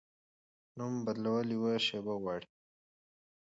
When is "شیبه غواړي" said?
1.87-2.49